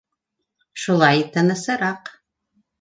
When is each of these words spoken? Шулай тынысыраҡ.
Шулай 0.85 1.23
тынысыраҡ. 1.37 2.13